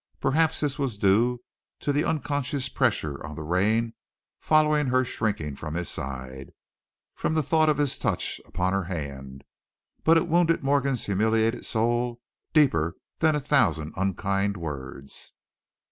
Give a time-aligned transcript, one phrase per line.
[0.19, 1.43] Perhaps this was due
[1.79, 3.93] to the unconscious pressure on the rein
[4.39, 6.53] following her shrinking from his side,
[7.13, 9.43] from the thought of his touch upon her hand,
[10.03, 12.19] but it wounded Morgan's humiliated soul
[12.51, 15.33] deeper than a thousand unkind words.